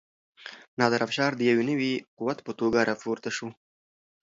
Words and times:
نادر 0.79 1.01
افشار 1.07 1.31
د 1.35 1.41
یو 1.49 1.59
نوي 1.69 1.93
قوت 2.17 2.39
په 2.43 2.51
توګه 2.59 2.79
راپورته 2.89 3.29
شو. 3.37 3.47